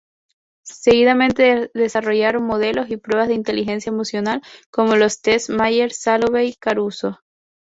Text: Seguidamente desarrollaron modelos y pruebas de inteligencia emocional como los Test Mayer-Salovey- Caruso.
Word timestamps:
Seguidamente 0.65 1.69
desarrollaron 1.75 2.41
modelos 2.43 2.89
y 2.89 2.97
pruebas 2.97 3.27
de 3.27 3.35
inteligencia 3.35 3.91
emocional 3.91 4.41
como 4.71 4.95
los 4.95 5.21
Test 5.21 5.51
Mayer-Salovey- 5.51 6.57
Caruso. 6.57 7.19